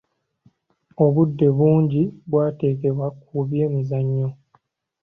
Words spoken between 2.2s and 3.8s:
bwateekebwa ku bya